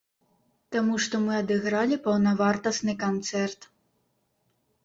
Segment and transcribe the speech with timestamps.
[0.75, 3.69] Таму што мы адыгралі паўнавартасны канцэрт.